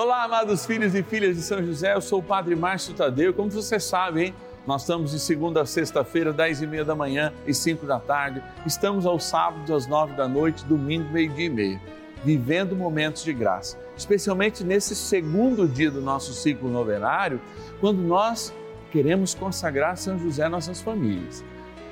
[0.00, 3.34] Olá, amados filhos e filhas de São José, eu sou o Padre Márcio Tadeu.
[3.34, 4.34] Como você sabe, hein?
[4.64, 8.40] Nós estamos de segunda a sexta-feira, dez e meia da manhã e cinco da tarde.
[8.64, 11.80] Estamos aos sábados, às nove da noite, domingo, meio-dia e meia,
[12.24, 13.76] vivendo momentos de graça.
[13.96, 17.40] Especialmente nesse segundo dia do nosso ciclo novenário,
[17.80, 18.54] quando nós
[18.92, 21.44] queremos consagrar São José às nossas famílias.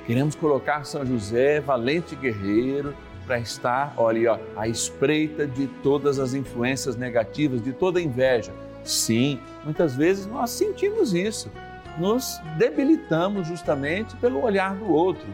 [0.05, 2.95] Queremos colocar São José, valente guerreiro,
[3.27, 8.53] para estar, olha, ó, à espreita de todas as influências negativas, de toda inveja.
[8.83, 11.51] Sim, muitas vezes nós sentimos isso,
[11.97, 15.27] nos debilitamos justamente pelo olhar do outro,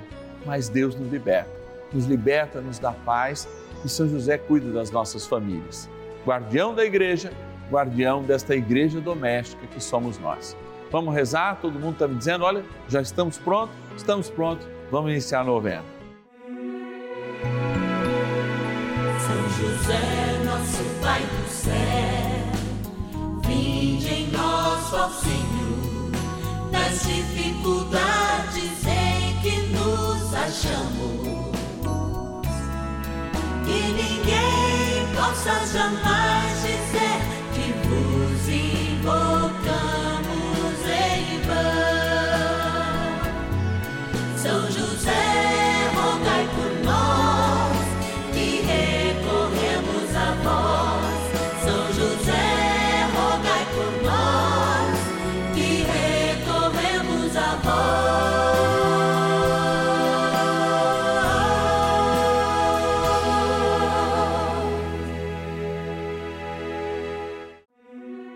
[0.43, 1.51] mas Deus nos liberta,
[1.93, 3.47] nos liberta, nos dá paz
[3.85, 5.87] e São José cuida das nossas famílias.
[6.25, 7.31] Guardião da igreja,
[7.69, 10.57] guardião desta igreja doméstica que somos nós.
[10.89, 11.59] Vamos rezar?
[11.61, 13.75] Todo mundo está me dizendo, olha, já estamos prontos?
[13.95, 16.02] Estamos prontos, vamos iniciar a novena.
[19.63, 21.71] José, nosso Pai do céu,
[23.47, 24.89] vinde em nós,
[25.21, 26.11] Senhor,
[26.69, 31.53] nas dificuldades em que nos achamos.
[33.65, 36.62] Que ninguém possa jamais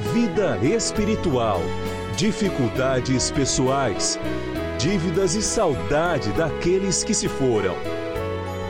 [0.00, 1.60] vida espiritual,
[2.16, 4.18] dificuldades pessoais,
[4.78, 7.74] dívidas e saudade daqueles que se foram.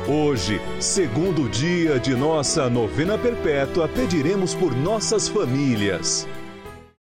[0.09, 6.27] Hoje, segundo dia de nossa novena perpétua, pediremos por nossas famílias.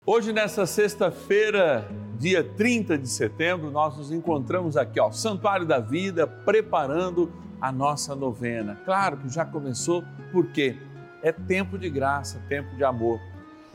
[0.05, 6.27] Hoje, nessa sexta-feira, dia 30 de setembro, nós nos encontramos aqui, ó, Santuário da Vida,
[6.27, 7.31] preparando
[7.61, 8.81] a nossa novena.
[8.85, 10.03] Claro que já começou,
[10.33, 10.77] porque
[11.23, 13.21] é tempo de graça, tempo de amor.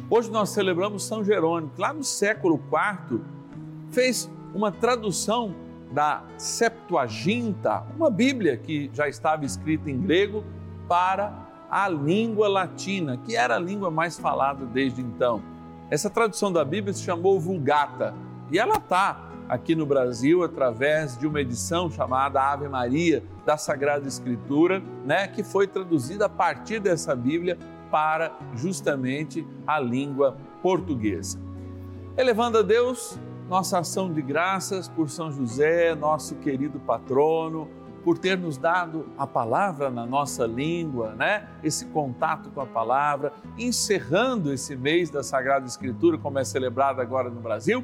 [0.09, 2.61] Hoje nós celebramos São Jerônimo, que lá no século
[3.09, 3.21] IV
[3.89, 5.55] fez uma tradução
[5.91, 10.43] da Septuaginta, uma Bíblia que já estava escrita em grego,
[10.87, 11.33] para
[11.69, 15.41] a língua latina, que era a língua mais falada desde então.
[15.89, 18.13] Essa tradução da Bíblia se chamou Vulgata
[18.51, 24.07] e ela está aqui no Brasil através de uma edição chamada Ave Maria da Sagrada
[24.07, 27.57] Escritura, né, que foi traduzida a partir dessa Bíblia
[27.93, 31.39] para justamente a língua portuguesa.
[32.17, 37.69] Elevando a Deus nossa ação de graças por São José, nosso querido patrono,
[38.03, 41.47] por ter nos dado a palavra na nossa língua, né?
[41.63, 47.29] Esse contato com a palavra, encerrando esse mês da Sagrada Escritura, como é celebrado agora
[47.29, 47.83] no Brasil,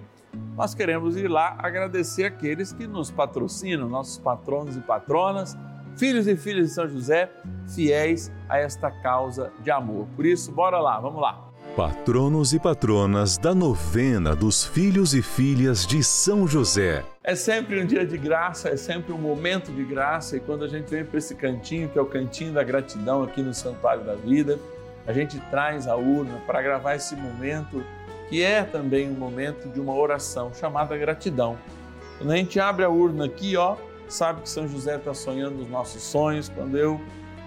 [0.57, 5.55] nós queremos ir lá agradecer aqueles que nos patrocinam, nossos patronos e patronas
[5.99, 7.29] filhos e filhas de São José,
[7.75, 10.07] fiéis a esta causa de amor.
[10.15, 11.45] Por isso, bora lá, vamos lá.
[11.75, 17.03] Patronos e patronas da novena dos filhos e filhas de São José.
[17.21, 20.69] É sempre um dia de graça, é sempre um momento de graça, e quando a
[20.69, 24.15] gente vem para esse cantinho, que é o cantinho da gratidão aqui no Santuário da
[24.15, 24.57] Vida,
[25.05, 27.83] a gente traz a urna para gravar esse momento,
[28.29, 31.57] que é também um momento de uma oração chamada gratidão.
[32.17, 33.75] Quando a gente abre a urna aqui, ó,
[34.09, 36.49] sabe que São José está sonhando os nossos sonhos.
[36.49, 36.99] Quando eu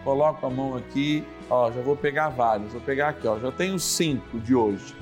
[0.04, 3.78] coloco a mão aqui, ó, já vou pegar vários, vou pegar aqui, ó, já tenho
[3.78, 4.94] cinco de hoje.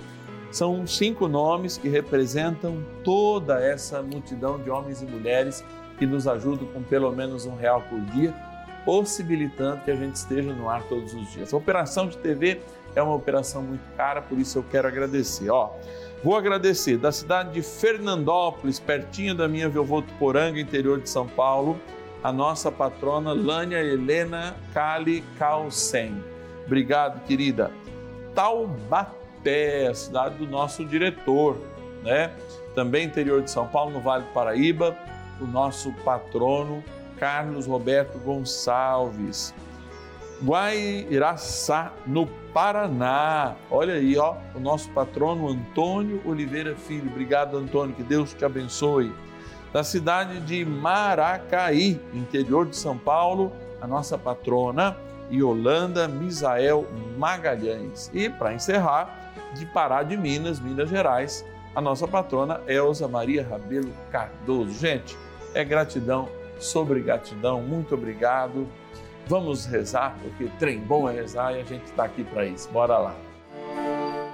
[0.51, 5.65] São cinco nomes que representam toda essa multidão de homens e mulheres
[5.99, 8.35] que nos ajudam com pelo menos um real por dia,
[8.85, 11.55] possibilitando que a gente esteja no ar todos os dias.
[11.55, 12.61] A operação de TV
[12.97, 15.51] é uma operação muito cara, por isso eu quero agradecer.
[15.51, 15.71] Ó,
[16.23, 21.81] Vou agradecer da cidade de Fernandópolis, pertinho da minha Votuporanga, interior de São Paulo,
[22.23, 26.23] a nossa patrona Lânia Helena Cali Calcem.
[26.67, 27.71] Obrigado, querida.
[28.35, 31.57] Taubaté, a cidade do nosso diretor,
[32.03, 32.31] né?
[32.75, 34.95] Também interior de São Paulo, no Vale do Paraíba,
[35.41, 36.85] o nosso patrono
[37.19, 39.55] Carlos Roberto Gonçalves.
[40.43, 43.55] Guairaçá, no Paraná.
[43.71, 47.11] Olha aí, ó, o nosso patrono Antônio Oliveira Filho.
[47.11, 49.13] Obrigado, Antônio, que Deus te abençoe.
[49.73, 54.97] Da cidade de Maracaí, interior de São Paulo, a nossa patrona
[55.31, 58.11] Yolanda Misael Magalhães.
[58.13, 61.45] E para encerrar, de Pará de Minas, Minas Gerais,
[61.75, 64.73] a nossa patrona Elza Maria Rabelo Cardoso.
[64.73, 65.17] Gente,
[65.55, 66.29] é gratidão
[66.59, 68.67] sobre gratidão, muito obrigado.
[69.31, 72.69] Vamos rezar, porque trem bom é rezar e a gente está aqui para isso.
[72.71, 73.15] Bora lá.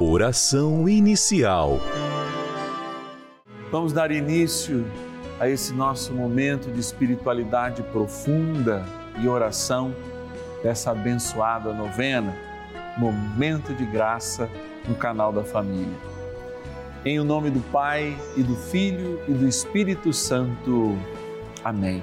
[0.01, 1.79] Oração inicial.
[3.71, 4.87] Vamos dar início
[5.39, 8.87] a esse nosso momento de espiritualidade profunda
[9.21, 9.95] e oração
[10.63, 12.35] dessa abençoada novena,
[12.97, 14.49] Momento de Graça
[14.89, 15.99] no canal da Família.
[17.05, 20.97] Em o nome do Pai e do Filho e do Espírito Santo.
[21.63, 22.03] Amém.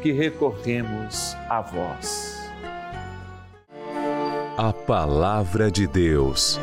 [0.00, 2.38] que recorremos a vós.
[4.56, 6.58] A Palavra de Deus.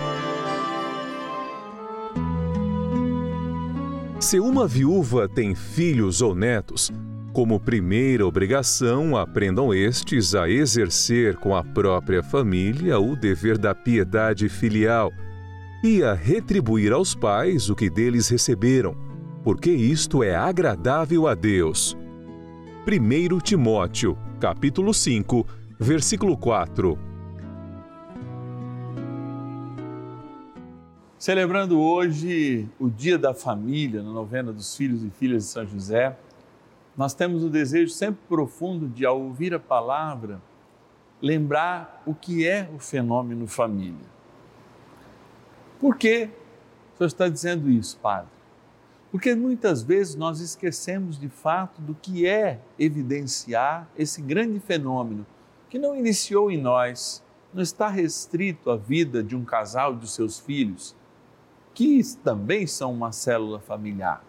[4.19, 6.91] Se uma viúva tem filhos ou netos,
[7.33, 14.47] como primeira obrigação, aprendam estes a exercer com a própria família o dever da piedade
[14.47, 15.11] filial
[15.83, 18.95] e a retribuir aos pais o que deles receberam,
[19.43, 21.95] porque isto é agradável a Deus.
[22.87, 25.43] 1 Timóteo, capítulo 5,
[25.79, 26.95] versículo 4.
[31.17, 36.15] Celebrando hoje o Dia da Família, na novena dos filhos e filhas de São José,
[36.95, 40.39] nós temos o desejo sempre profundo de, ao ouvir a palavra,
[41.19, 44.05] lembrar o que é o fenômeno família.
[45.79, 46.29] Por que
[46.93, 48.34] o senhor está dizendo isso, Padre?
[49.15, 55.25] Porque muitas vezes nós esquecemos de fato do que é evidenciar esse grande fenômeno
[55.69, 60.13] que não iniciou em nós, não está restrito à vida de um casal e dos
[60.13, 60.93] seus filhos,
[61.73, 64.21] que também são uma célula familiar,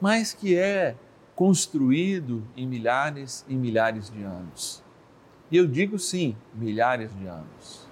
[0.00, 0.96] mas que é
[1.34, 4.82] construído em milhares e milhares de anos.
[5.50, 7.86] E eu digo sim, milhares de anos.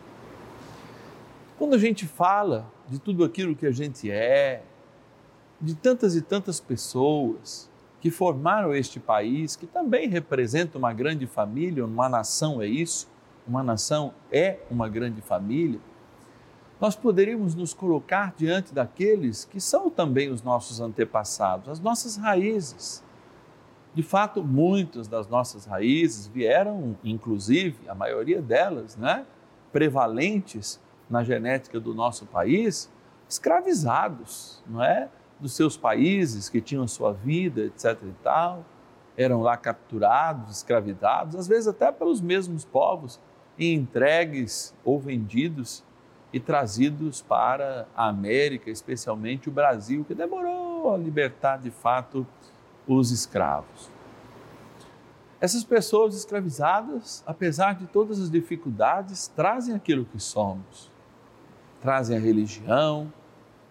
[1.58, 4.62] Quando a gente fala de tudo aquilo que a gente é,
[5.60, 7.70] de tantas e tantas pessoas
[8.00, 13.08] que formaram este país, que também representa uma grande família, uma nação é isso,
[13.46, 15.80] uma nação é uma grande família,
[16.80, 23.02] nós poderíamos nos colocar diante daqueles que são também os nossos antepassados, as nossas raízes
[23.94, 29.24] de fato, muitas das nossas raízes vieram, inclusive, a maioria delas, né,
[29.72, 32.90] prevalentes na genética do nosso país,
[33.28, 35.08] escravizados, não é?
[35.40, 38.64] Dos seus países que tinham sua vida, etc e tal,
[39.16, 43.20] eram lá capturados, escravizados, às vezes até pelos mesmos povos,
[43.56, 45.84] e entregues ou vendidos
[46.32, 52.26] e trazidos para a América, especialmente o Brasil, que demorou a libertar de fato
[52.88, 53.88] os escravos.
[55.40, 60.90] Essas pessoas escravizadas, apesar de todas as dificuldades, trazem aquilo que somos.
[61.80, 63.12] Trazem a religião,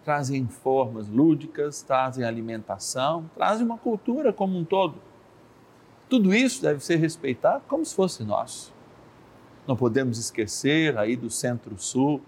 [0.04, 4.96] trazem formas lúdicas, trazem alimentação, trazem uma cultura como um todo.
[6.08, 8.72] Tudo isso deve ser respeitado como se fosse nosso.
[9.66, 12.20] Não podemos esquecer aí do Centro-Sul,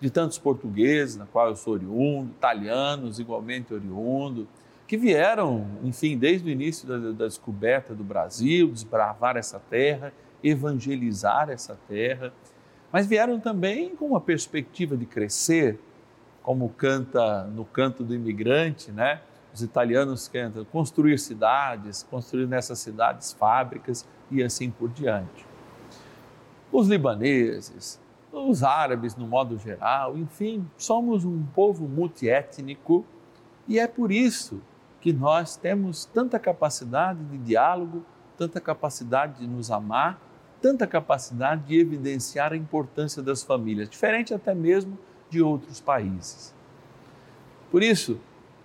[0.00, 4.46] de tantos portugueses, na qual eu sou oriundo, italianos igualmente oriundo,
[4.86, 10.12] que vieram, enfim, desde o início da, da descoberta do Brasil, desbravar essa terra,
[10.42, 12.34] evangelizar essa terra,
[12.92, 15.80] mas vieram também com uma perspectiva de crescer,
[16.44, 19.22] como canta no canto do imigrante, né?
[19.52, 25.46] Os italianos cantam construir cidades, construir nessas cidades fábricas e assim por diante.
[26.70, 27.98] Os libaneses,
[28.30, 33.06] os árabes no modo geral, enfim, somos um povo multiétnico
[33.66, 34.60] e é por isso
[35.00, 38.04] que nós temos tanta capacidade de diálogo,
[38.36, 40.20] tanta capacidade de nos amar,
[40.60, 44.98] tanta capacidade de evidenciar a importância das famílias, diferente até mesmo
[45.34, 46.54] de outros países.
[47.68, 48.20] Por isso,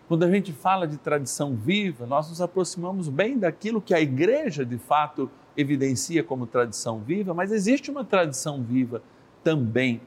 [0.07, 4.63] quando a gente fala de tradição viva, nós nos aproximamos bem daquilo que a igreja
[4.63, 9.01] de fato evidencia como tradição viva, mas existe uma tradição viva
[9.43, 9.99] também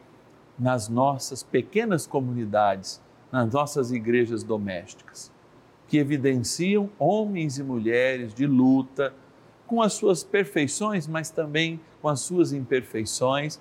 [0.56, 3.02] nas nossas pequenas comunidades,
[3.32, 5.32] nas nossas igrejas domésticas,
[5.88, 9.12] que evidenciam homens e mulheres de luta,
[9.66, 13.58] com as suas perfeições, mas também com as suas imperfeições,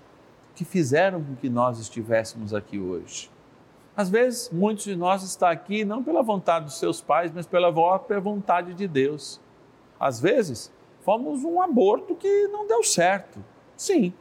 [0.62, 3.32] que fizeram com que nós estivéssemos aqui hoje.
[3.98, 7.74] Às vezes, muitos de nós estão aqui não pela vontade dos seus pais, mas pela
[7.74, 9.42] própria vontade de Deus.
[10.00, 13.44] Às vezes, fomos um aborto que não deu certo.
[13.76, 14.14] Sim,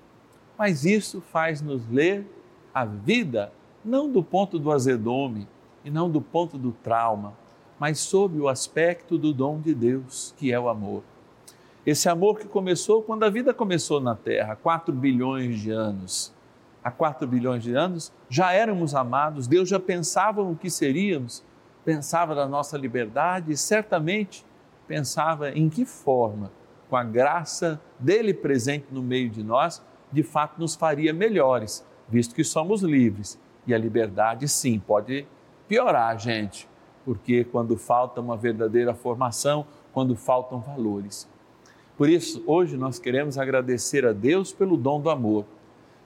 [0.56, 2.26] mas isso faz-nos ler
[2.73, 3.52] a vida
[3.85, 5.47] não do ponto do azedume
[5.85, 7.35] e não do ponto do trauma,
[7.78, 11.02] mas sob o aspecto do dom de Deus, que é o amor.
[11.87, 16.30] Esse amor que começou quando a vida começou na Terra, 4 bilhões de anos.
[16.84, 21.42] Há 4 bilhões de anos já éramos amados, Deus já pensava o que seríamos,
[21.82, 24.44] pensava da nossa liberdade e certamente
[24.87, 26.52] pensava em que forma,
[26.90, 29.82] com a graça dele presente no meio de nós,
[30.12, 33.40] de fato nos faria melhores, visto que somos livres.
[33.66, 35.26] E a liberdade, sim, pode
[35.66, 36.68] piorar, gente,
[37.06, 41.28] porque quando falta uma verdadeira formação, quando faltam valores.
[42.00, 45.45] Por isso, hoje nós queremos agradecer a Deus pelo dom do amor.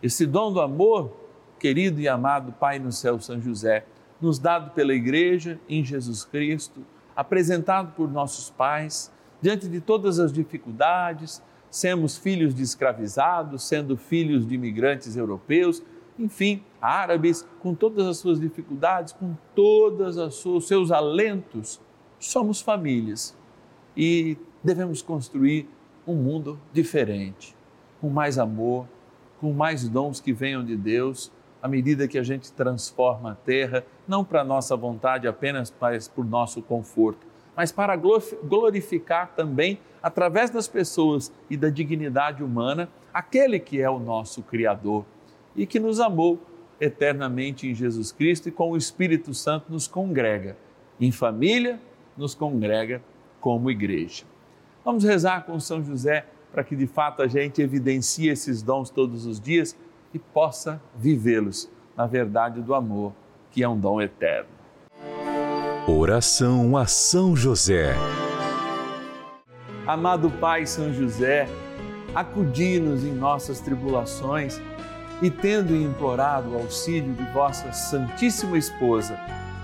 [0.03, 1.17] Esse dom do amor,
[1.57, 3.87] querido e amado Pai no céu, São José,
[4.21, 6.85] nos dado pela Igreja em Jesus Cristo,
[7.15, 14.45] apresentado por nossos pais, diante de todas as dificuldades, semos filhos de escravizados, sendo filhos
[14.45, 15.81] de imigrantes europeus,
[16.19, 21.81] enfim, árabes, com todas as suas dificuldades, com todos os seus alentos,
[22.19, 23.39] somos famílias
[23.97, 25.69] e devemos construir
[26.07, 27.55] um mundo diferente,
[28.01, 28.87] com mais amor,
[29.41, 31.31] com mais dons que venham de Deus,
[31.63, 36.25] à medida que a gente transforma a terra, não para nossa vontade apenas, mas por
[36.25, 43.81] nosso conforto, mas para glorificar também, através das pessoas e da dignidade humana, aquele que
[43.81, 45.07] é o nosso Criador
[45.57, 46.39] e que nos amou
[46.81, 50.57] eternamente em Jesus Cristo e com o Espírito Santo nos congrega.
[51.01, 51.81] Em família,
[52.17, 53.03] nos congrega
[53.41, 54.25] como igreja.
[54.85, 59.25] Vamos rezar com São José para que de fato a gente evidencie esses dons todos
[59.25, 59.75] os dias
[60.13, 63.15] e possa vivê-los na verdade do amor,
[63.51, 64.49] que é um dom eterno.
[65.89, 67.95] Oração a São José.
[69.87, 71.49] Amado Pai São José,
[72.15, 74.61] acudi-nos em nossas tribulações
[75.23, 79.19] e, tendo implorado o auxílio de vossa Santíssima Esposa,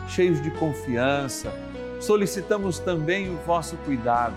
[0.08, 1.52] cheios de confiança,
[2.00, 4.36] solicitamos também o vosso cuidado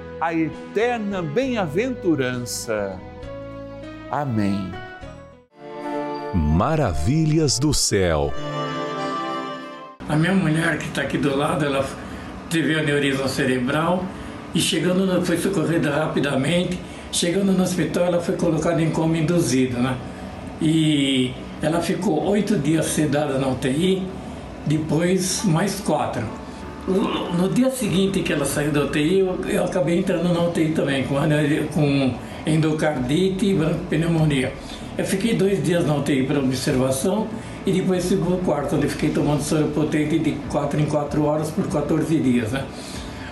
[0.21, 2.99] a eterna bem-aventurança.
[4.11, 4.71] Amém.
[6.31, 8.31] Maravilhas do céu.
[10.07, 11.83] A minha mulher que está aqui do lado, ela
[12.51, 14.05] teve aneurisma cerebral
[14.53, 16.79] e chegando, no, foi socorrida rapidamente.
[17.11, 19.97] Chegando no hospital, ela foi colocada em coma induzido, né?
[20.61, 24.07] E ela ficou oito dias sedada na UTI,
[24.67, 26.40] depois mais quatro.
[26.87, 31.03] No dia seguinte que ela saiu da UTI, eu, eu acabei entrando na UTI também,
[31.03, 31.15] com,
[31.73, 32.13] com
[32.45, 33.59] endocardite e
[33.89, 34.53] pneumonia.
[34.97, 37.27] Eu fiquei dois dias na UTI para observação
[37.65, 41.23] e depois fui para o quarto, onde fiquei tomando soro potente de 4 em 4
[41.23, 42.51] horas por 14 dias.
[42.51, 42.65] Né?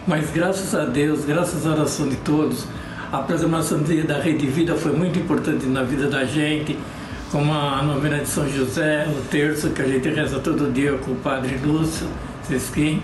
[0.08, 2.65] Mas graças a Deus, graças à oração de todos,
[3.12, 6.77] a programação da Rede Vida foi muito importante na vida da gente,
[7.32, 11.12] como a novena de São José, o terço que a gente reza todo dia com
[11.12, 12.08] o Padre Lúcio
[12.44, 13.01] Sesquim.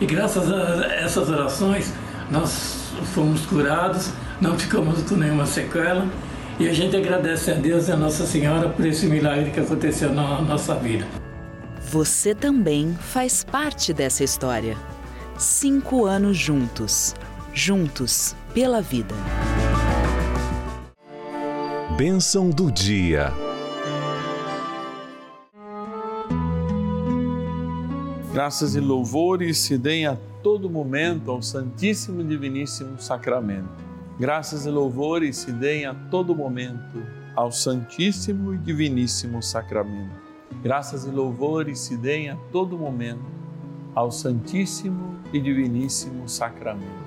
[0.00, 1.92] E graças a essas orações,
[2.30, 4.10] nós fomos curados,
[4.40, 6.06] não ficamos com nenhuma sequela.
[6.58, 10.12] E a gente agradece a Deus e a Nossa Senhora por esse milagre que aconteceu
[10.12, 11.06] na nossa vida.
[11.90, 14.76] Você também faz parte dessa história.
[15.38, 17.14] Cinco anos juntos.
[17.52, 19.14] Juntos pela vida.
[21.96, 23.32] Bênção do dia.
[28.36, 33.70] Graças e louvores se deem a todo momento ao Santíssimo e Diviníssimo Sacramento.
[34.20, 37.02] Graças e louvores se deem a todo momento
[37.34, 40.14] ao Santíssimo e Diviníssimo Sacramento.
[40.62, 43.24] Graças e louvores se deem a todo momento
[43.94, 47.06] ao Santíssimo e Diviníssimo Sacramento.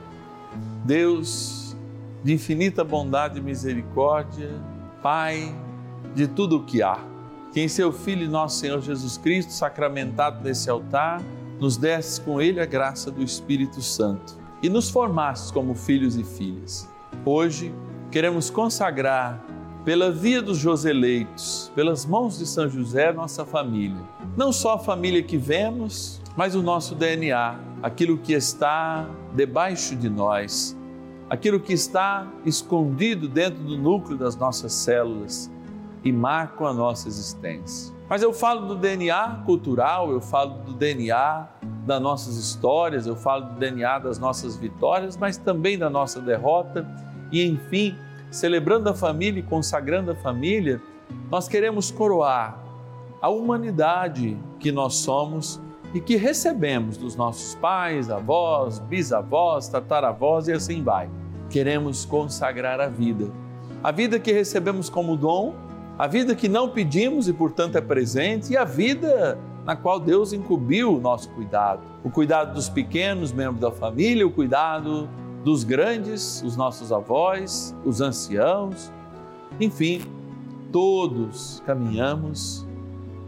[0.83, 1.77] Deus
[2.23, 4.49] de infinita bondade e misericórdia,
[5.03, 5.55] Pai
[6.15, 6.97] de tudo o que há
[7.51, 11.21] que em seu Filho nosso Senhor Jesus Cristo, sacramentado nesse altar,
[11.59, 16.23] nos desse com ele a graça do Espírito Santo e nos formasse como filhos e
[16.23, 16.87] filhas.
[17.25, 17.73] Hoje
[18.11, 19.43] queremos consagrar
[19.83, 24.01] pela via dos Joseleitos, pelas mãos de São José, nossa família.
[24.37, 30.09] Não só a família que vemos, mas o nosso DNA, aquilo que está debaixo de
[30.09, 30.77] nós,
[31.29, 35.49] aquilo que está escondido dentro do núcleo das nossas células
[36.03, 37.93] e marcam a nossa existência.
[38.09, 41.47] Mas eu falo do DNA cultural, eu falo do DNA
[41.85, 46.87] das nossas histórias, eu falo do DNA das nossas vitórias, mas também da nossa derrota
[47.31, 47.95] e, enfim,
[48.31, 50.81] celebrando a família e consagrando a família,
[51.29, 52.59] nós queremos coroar
[53.21, 55.61] a humanidade que nós somos
[55.93, 61.09] e que recebemos dos nossos pais, avós, bisavós, tataravós e assim vai.
[61.49, 63.31] Queremos consagrar a vida.
[63.83, 65.55] A vida que recebemos como dom
[65.99, 70.31] a vida que não pedimos e, portanto, é presente, e a vida na qual Deus
[70.31, 71.81] incumbiu o nosso cuidado.
[72.05, 75.09] O cuidado dos pequenos, membros da família, o cuidado
[75.43, 78.89] dos grandes, os nossos avós, os anciãos,
[79.59, 80.01] enfim,
[80.71, 82.65] todos caminhamos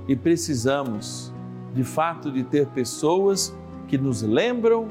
[0.07, 1.33] e precisamos,
[1.73, 3.53] de fato, de ter pessoas
[3.89, 4.87] que nos lembram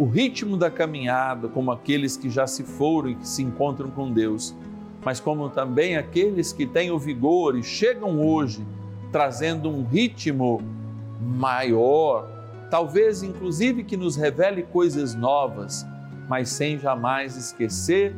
[0.00, 4.10] o ritmo da caminhada, como aqueles que já se foram e que se encontram com
[4.10, 4.52] Deus
[5.04, 8.64] mas como também aqueles que têm o vigor e chegam hoje
[9.10, 10.62] trazendo um ritmo
[11.20, 12.28] maior,
[12.70, 15.86] talvez inclusive que nos revele coisas novas,
[16.28, 18.14] mas sem jamais esquecer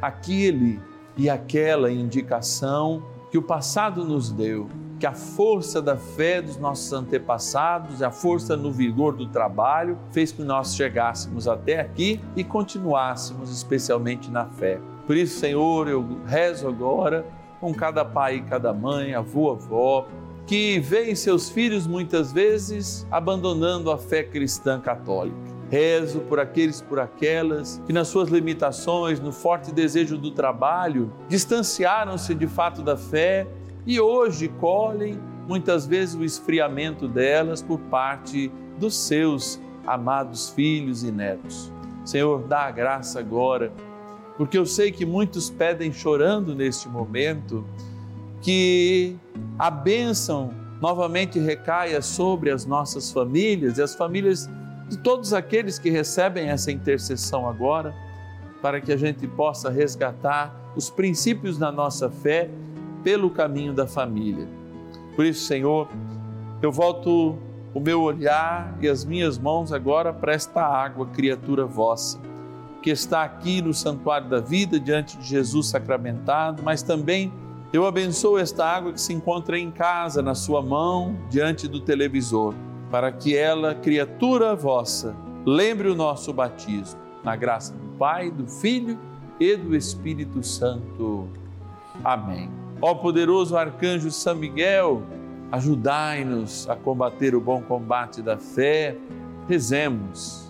[0.00, 0.80] aquele
[1.16, 4.68] e aquela indicação que o passado nos deu,
[4.98, 10.32] que a força da fé dos nossos antepassados, a força no vigor do trabalho, fez
[10.32, 14.78] que nós chegássemos até aqui e continuássemos especialmente na fé.
[15.10, 17.26] Por isso, Senhor, eu rezo agora
[17.60, 20.06] com cada pai e cada mãe, avô, avó,
[20.46, 25.36] que veem seus filhos muitas vezes abandonando a fé cristã católica.
[25.68, 32.32] Rezo por aqueles, por aquelas que, nas suas limitações, no forte desejo do trabalho, distanciaram-se
[32.32, 33.48] de fato da fé
[33.84, 35.18] e hoje colhem
[35.48, 41.72] muitas vezes o esfriamento delas por parte dos seus amados filhos e netos.
[42.04, 43.72] Senhor, dá a graça agora
[44.40, 47.62] porque eu sei que muitos pedem chorando neste momento
[48.40, 49.14] que
[49.58, 50.50] a bênção
[50.80, 54.48] novamente recaia sobre as nossas famílias e as famílias
[54.88, 57.94] de todos aqueles que recebem essa intercessão agora,
[58.62, 62.48] para que a gente possa resgatar os princípios da nossa fé
[63.04, 64.48] pelo caminho da família.
[65.16, 65.86] Por isso, Senhor,
[66.62, 67.36] eu volto
[67.74, 72.29] o meu olhar e as minhas mãos agora para esta água, criatura vossa,
[72.82, 77.32] que está aqui no santuário da vida, diante de Jesus sacramentado, mas também
[77.72, 82.54] eu abençoo esta água que se encontra em casa, na sua mão, diante do televisor,
[82.90, 85.14] para que ela, criatura vossa,
[85.46, 88.98] lembre o nosso batismo, na graça do Pai, do Filho
[89.38, 91.28] e do Espírito Santo.
[92.02, 92.50] Amém.
[92.82, 95.02] Ó poderoso arcanjo São Miguel,
[95.52, 98.96] ajudai-nos a combater o bom combate da fé.
[99.48, 100.49] Rezemos.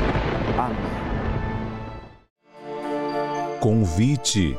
[0.61, 0.77] Amém.
[3.59, 4.57] Convite.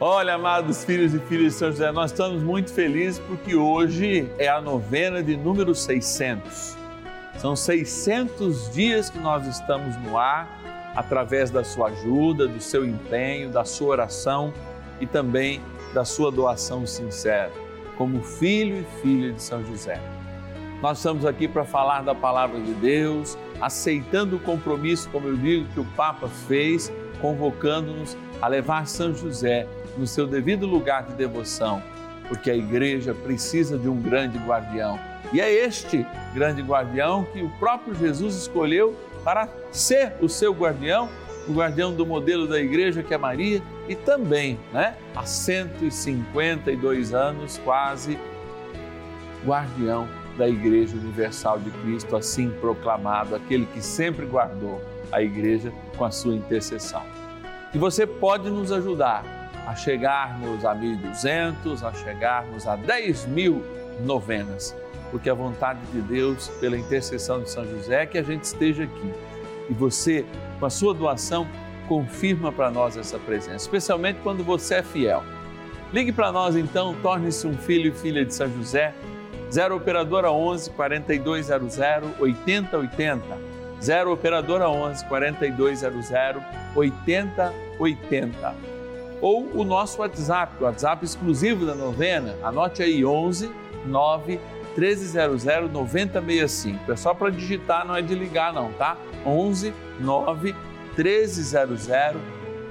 [0.00, 4.48] Olha, amados filhos e filhas de São José, nós estamos muito felizes porque hoje é
[4.48, 6.76] a novena de número 600.
[7.38, 10.48] São 600 dias que nós estamos no ar
[10.96, 14.52] através da sua ajuda, do seu empenho, da sua oração
[15.00, 15.60] e também
[15.94, 17.52] da sua doação sincera,
[17.96, 20.00] como filho e filha de São José.
[20.82, 25.68] Nós estamos aqui para falar da palavra de Deus, aceitando o compromisso, como eu digo,
[25.72, 31.80] que o Papa fez, convocando-nos a levar São José no seu devido lugar de devoção,
[32.26, 34.98] porque a igreja precisa de um grande guardião.
[35.32, 41.08] E é este grande guardião que o próprio Jesus escolheu para ser o seu guardião,
[41.46, 47.56] o guardião do modelo da igreja que é Maria e também, né, há 152 anos
[47.64, 48.18] quase
[49.46, 56.04] guardião da Igreja Universal de Cristo, assim proclamado, aquele que sempre guardou a igreja com
[56.04, 57.02] a sua intercessão.
[57.74, 59.24] E você pode nos ajudar
[59.66, 63.62] a chegarmos a 1.200, a chegarmos a 10 mil
[64.00, 64.74] novenas
[65.12, 68.84] porque a vontade de Deus, pela intercessão de São José, é que a gente esteja
[68.84, 69.12] aqui.
[69.68, 70.24] E você,
[70.58, 71.46] com a sua doação,
[71.86, 75.22] confirma para nós essa presença, especialmente quando você é fiel.
[75.92, 78.94] Ligue para nós então, torne-se um filho e filha de São José.
[79.52, 81.78] 0 Operadora 11 4200
[82.18, 83.22] 8080.
[83.82, 86.42] 0 Operadora 11 4200
[86.74, 88.54] 8080.
[89.20, 92.34] Ou o nosso WhatsApp, o WhatsApp exclusivo da novena.
[92.42, 93.50] Anote aí 11
[93.84, 94.40] 9
[94.74, 96.90] 1300 9065.
[96.90, 98.96] É só para digitar, não é de ligar não, tá?
[99.26, 100.54] 11 9
[100.96, 101.88] 1300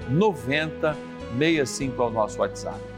[0.09, 2.90] 9065 é o nosso WhatsApp.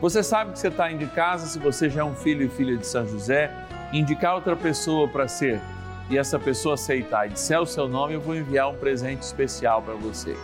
[0.00, 2.48] Você sabe que você está indo de casa, se você já é um filho e
[2.48, 3.52] filha de São José,
[3.92, 5.60] indicar outra pessoa para ser
[6.08, 9.82] e essa pessoa aceitar e disser o seu nome, eu vou enviar um presente especial
[9.82, 10.36] para você.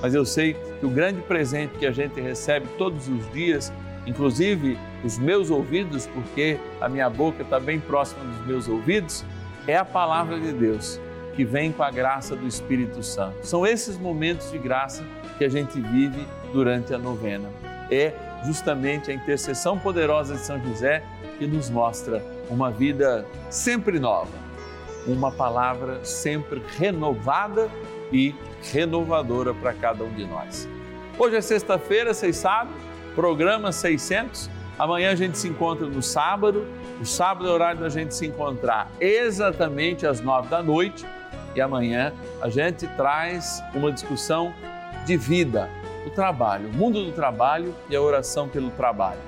[0.00, 3.72] Mas eu sei que o grande presente que a gente recebe todos os dias
[4.06, 9.24] inclusive os meus ouvidos, porque a minha boca está bem próxima dos meus ouvidos,
[9.66, 11.00] é a palavra de Deus
[11.34, 13.44] que vem com a graça do Espírito Santo.
[13.44, 15.04] São esses momentos de graça
[15.36, 17.48] que a gente vive durante a novena.
[17.90, 18.12] É
[18.44, 21.02] justamente a intercessão poderosa de São José
[21.38, 24.32] que nos mostra uma vida sempre nova,
[25.06, 27.70] uma palavra sempre renovada
[28.12, 28.34] e
[28.72, 30.68] renovadora para cada um de nós.
[31.18, 32.74] Hoje é sexta-feira, vocês sabem
[33.14, 34.50] programa 600.
[34.78, 36.66] Amanhã a gente se encontra no sábado.
[37.00, 41.06] O sábado é o horário da gente se encontrar exatamente às nove da noite.
[41.54, 44.52] E amanhã a gente traz uma discussão
[45.06, 45.70] de vida,
[46.06, 49.20] o trabalho, o mundo do trabalho e a oração pelo trabalho.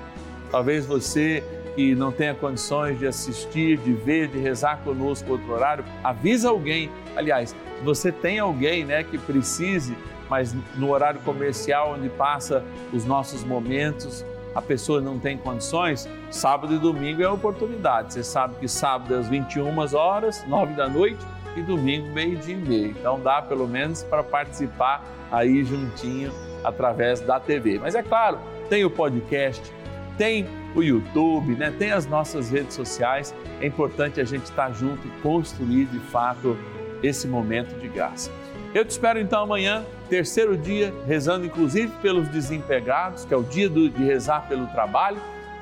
[0.51, 1.43] Talvez você
[1.75, 6.89] que não tenha condições de assistir, de ver, de rezar conosco outro horário, avisa alguém.
[7.15, 9.95] Aliás, se você tem alguém né, que precise
[10.29, 12.63] mas no horário comercial onde passa
[12.93, 18.13] os nossos momentos, a pessoa não tem condições, sábado e domingo é oportunidade.
[18.13, 21.23] Você sabe que sábado às 21 horas, 9 da noite
[21.59, 22.91] e domingo meio-dia e meio.
[22.91, 26.31] Então dá pelo menos para participar aí juntinho
[26.63, 27.79] através da TV.
[27.79, 28.39] Mas é claro,
[28.69, 29.61] tem o podcast,
[30.17, 31.73] tem o YouTube, né?
[31.77, 33.33] tem as nossas redes sociais.
[33.61, 36.57] É importante a gente estar junto e construir de fato
[37.01, 38.31] esse momento de graça.
[38.73, 43.69] Eu te espero então amanhã, terceiro dia, rezando inclusive pelos desempregados, que é o dia
[43.69, 45.17] do, de rezar pelo trabalho,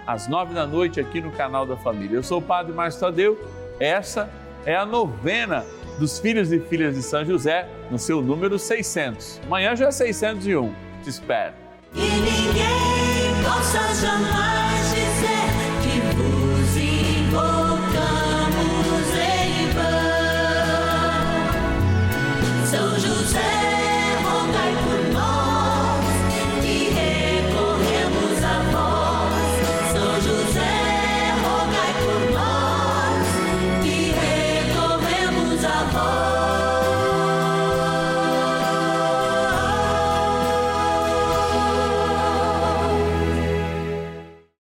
[0.08, 2.18] às nove da noite aqui no canal da Família.
[2.18, 3.40] Eu sou o Padre Márcio Tadeu,
[3.80, 4.30] essa
[4.66, 5.66] é a novena
[5.98, 9.42] dos filhos e filhas de São José, no seu número 600.
[9.46, 10.74] Amanhã já é 601.
[11.04, 11.54] Te espero.
[11.94, 14.64] E ninguém possa jamais